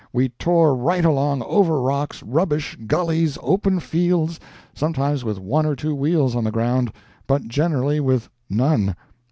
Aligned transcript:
We 0.11 0.29
tore 0.29 0.75
right 0.75 1.05
along, 1.05 1.43
over 1.43 1.79
rocks, 1.79 2.23
rubbish, 2.23 2.75
gullies, 2.87 3.37
open 3.43 3.79
fields 3.79 4.39
sometimes 4.73 5.23
with 5.23 5.37
one 5.37 5.67
or 5.67 5.75
two 5.75 5.93
wheels 5.93 6.35
on 6.35 6.43
the 6.43 6.49
ground, 6.51 6.91
but 7.27 7.47
generally 7.47 7.99
with 7.99 8.27
none. 8.49 8.95